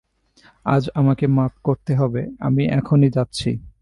আজ 0.65 0.83
আমাকে 0.95 1.25
মাপ 1.37 1.53
করতে 1.63 1.91
হবে–আমি 1.95 2.63
এখনই 2.79 3.09
যাচ্ছি। 3.09 3.49